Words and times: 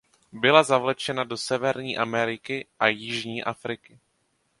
Byla 0.31 0.63
zavlečena 0.63 1.23
do 1.23 1.37
Severní 1.37 1.97
Ameriky 1.97 2.67
a 2.79 2.87
Jižní 2.87 3.43
Afriky. 3.43 3.99